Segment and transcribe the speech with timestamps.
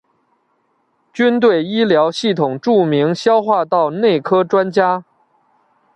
[1.13, 5.05] 军队医疗系统著名消化道内科专家。